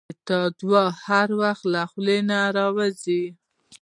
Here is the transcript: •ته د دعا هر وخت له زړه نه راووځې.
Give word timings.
•ته 0.27 0.37
د 0.49 0.53
دعا 0.59 0.85
هر 1.05 1.27
وخت 1.41 1.63
له 1.73 1.81
زړه 1.93 2.17
نه 2.29 2.39
راووځې. 2.55 3.23